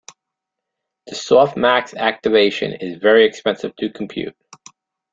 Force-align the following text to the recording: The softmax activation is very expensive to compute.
The 1.05 1.13
softmax 1.13 1.95
activation 1.95 2.73
is 2.73 2.97
very 2.99 3.23
expensive 3.23 3.75
to 3.75 3.91
compute. 3.91 4.35